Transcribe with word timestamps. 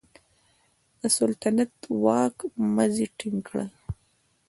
د 0.99 1.01
سلطنت 1.17 1.69
د 1.81 1.83
واک 2.03 2.35
مزي 2.75 3.07
ټینګ 3.17 3.39
کړل. 3.47 3.69